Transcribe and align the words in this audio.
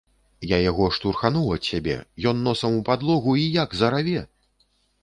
Я 0.51 0.57
яго 0.71 0.87
штурхануў 0.95 1.53
ад 1.57 1.69
сябе, 1.73 1.99
ён 2.33 2.43
носам 2.49 2.79
у 2.79 2.83
падлогу 2.89 3.39
і 3.45 3.49
як 3.63 3.81
зараве! 3.85 4.21